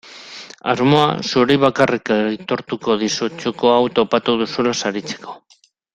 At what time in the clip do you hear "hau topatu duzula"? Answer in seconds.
3.75-4.75